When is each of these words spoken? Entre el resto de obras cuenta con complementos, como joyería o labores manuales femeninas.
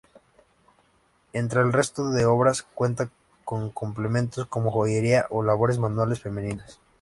Entre 1.31 1.61
el 1.61 1.71
resto 1.73 2.09
de 2.09 2.25
obras 2.25 2.63
cuenta 2.63 3.11
con 3.45 3.69
complementos, 3.69 4.47
como 4.47 4.71
joyería 4.71 5.27
o 5.29 5.43
labores 5.43 5.77
manuales 5.77 6.21
femeninas. 6.21 6.81